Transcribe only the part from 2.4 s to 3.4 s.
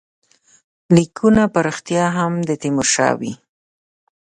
د تیمورشاه وي.